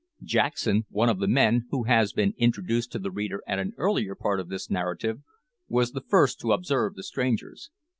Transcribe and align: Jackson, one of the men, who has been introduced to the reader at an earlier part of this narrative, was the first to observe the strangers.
Jackson, 0.23 0.87
one 0.89 1.09
of 1.09 1.19
the 1.19 1.27
men, 1.27 1.67
who 1.69 1.83
has 1.83 2.11
been 2.11 2.33
introduced 2.39 2.91
to 2.91 2.97
the 2.97 3.11
reader 3.11 3.43
at 3.45 3.59
an 3.59 3.73
earlier 3.77 4.15
part 4.15 4.39
of 4.39 4.49
this 4.49 4.67
narrative, 4.67 5.19
was 5.67 5.91
the 5.91 6.01
first 6.01 6.39
to 6.39 6.53
observe 6.53 6.95
the 6.95 7.03
strangers. 7.03 7.69